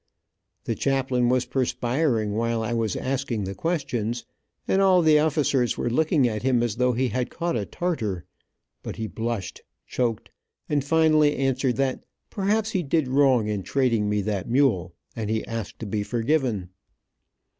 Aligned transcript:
The 0.63 0.73
chaplain 0.73 1.29
was 1.29 1.45
perspiring 1.45 2.31
while 2.31 2.63
I 2.63 2.73
was 2.73 2.95
asking 2.95 3.43
the 3.43 3.53
questions, 3.53 4.25
and 4.67 4.81
all 4.81 5.03
the 5.03 5.19
officers 5.19 5.77
were 5.77 5.91
looking 5.91 6.27
at 6.27 6.41
him 6.41 6.63
as 6.63 6.77
though 6.77 6.93
he 6.93 7.09
had 7.09 7.29
caught 7.29 7.55
a 7.55 7.67
tartar, 7.67 8.25
but 8.81 8.95
he 8.95 9.05
blushed, 9.05 9.61
choked, 9.85 10.31
and 10.67 10.83
finally 10.83 11.37
answered 11.37 11.75
that 11.75 12.03
perhaps 12.31 12.71
he 12.71 12.81
did 12.81 13.09
wrong 13.09 13.45
in 13.47 13.61
trading 13.61 14.09
me 14.09 14.21
that 14.21 14.49
mule, 14.49 14.95
and 15.15 15.29
he 15.29 15.45
asked 15.45 15.77
to 15.81 15.85
be 15.85 16.01
forgiven. 16.01 16.69